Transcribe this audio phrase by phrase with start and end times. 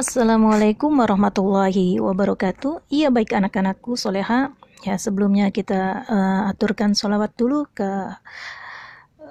[0.00, 2.88] Assalamualaikum warahmatullahi wabarakatuh.
[2.88, 4.48] Iya baik anak-anakku soleha.
[4.80, 7.84] Ya sebelumnya kita uh, aturkan sholawat dulu ke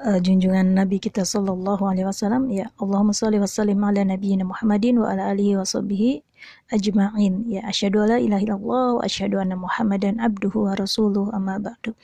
[0.06, 2.54] uh, junjungan Nabi kita Sallallahu Alaihi Wasallam.
[2.54, 6.22] Ya Allahumma salli wa sallim ala nabiyyina Muhammadin wa ala alihi wa sahbihi
[6.70, 7.50] ajma'in.
[7.50, 11.98] Ya asyhadu alla ilaha illallah wa asyhadu anna Muhammadan abduhu wa rasuluh amma ba'du.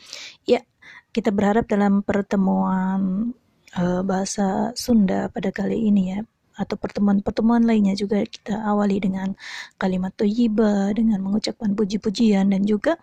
[0.50, 0.66] Ya
[1.14, 3.30] kita berharap dalam pertemuan
[3.78, 6.26] uh, bahasa Sunda pada kali ini ya
[6.56, 9.36] atau pertemuan-pertemuan lainnya juga kita awali dengan
[9.76, 12.96] kalimat thayyibah dengan mengucapkan puji-pujian dan juga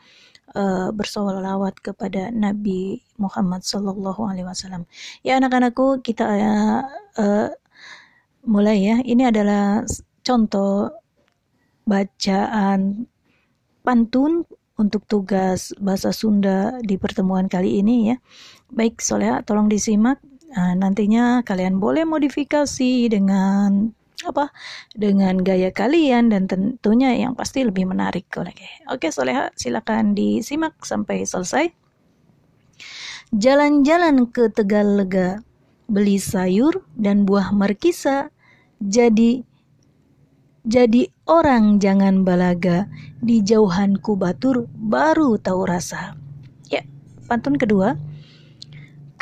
[0.56, 4.88] uh, bersolawat kepada Nabi Muhammad sallallahu alaihi wasallam.
[5.20, 6.83] Ya anak-anakku kita uh,
[7.20, 7.48] uh,
[8.48, 8.96] mulai ya.
[9.05, 9.84] Ini adalah
[10.24, 10.91] contoh
[11.84, 13.07] bacaan
[13.82, 14.46] pantun
[14.79, 18.16] untuk tugas bahasa Sunda di pertemuan kali ini ya.
[18.73, 20.19] Baik, Soleh, tolong disimak
[20.52, 23.88] Nah, nantinya kalian boleh modifikasi dengan
[24.23, 24.55] apa
[24.95, 28.54] dengan gaya kalian dan tentunya yang pasti lebih menarik oke
[28.87, 31.74] oke soleha silakan disimak sampai selesai.
[33.32, 35.41] Jalan-jalan ke Tegal Lega
[35.88, 38.30] beli sayur dan buah markisa
[38.79, 39.43] jadi
[40.63, 42.87] jadi orang jangan balaga
[43.19, 46.15] di jauhan kubatur baru tahu rasa.
[46.71, 46.87] Ya
[47.26, 47.98] pantun kedua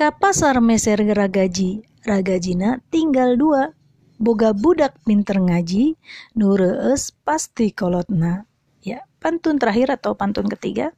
[0.00, 3.76] Ka pasar meser ragaji, ragajina tinggal dua.
[4.16, 5.92] Boga budak pinter ngaji,
[6.32, 8.48] nureus pasti kolotna.
[8.80, 10.96] Ya, pantun terakhir atau pantun ketiga.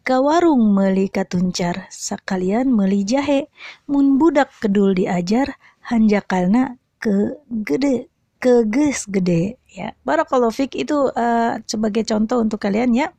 [0.00, 3.52] Ka warung meli katuncar, sakalian meli jahe,
[3.84, 5.52] mun budak kedul diajar,
[5.84, 7.36] hanjakalna ke
[7.68, 8.08] gede,
[8.40, 9.60] ke ges gede.
[9.68, 13.12] Ya, barakallahu fik itu uh, sebagai contoh untuk kalian ya.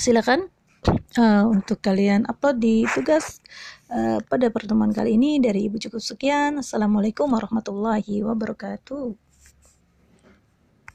[0.00, 0.53] Silakan
[0.90, 3.40] uh, untuk kalian upload di tugas
[3.90, 6.60] uh, pada pertemuan kali ini dari Ibu cukup sekian.
[6.60, 9.33] Assalamualaikum warahmatullahi wabarakatuh.